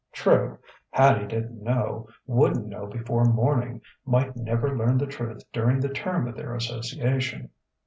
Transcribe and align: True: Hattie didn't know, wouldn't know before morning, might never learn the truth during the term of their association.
True: 0.13 0.57
Hattie 0.89 1.27
didn't 1.27 1.61
know, 1.61 2.07
wouldn't 2.25 2.65
know 2.65 2.87
before 2.87 3.23
morning, 3.25 3.81
might 4.03 4.35
never 4.35 4.75
learn 4.75 4.97
the 4.97 5.05
truth 5.05 5.43
during 5.53 5.79
the 5.79 5.89
term 5.93 6.27
of 6.27 6.35
their 6.35 6.55
association. 6.55 7.51